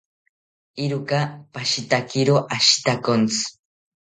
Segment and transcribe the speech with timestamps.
[0.81, 1.19] Eeroka
[1.53, 3.43] pashitakiro ashitakontzi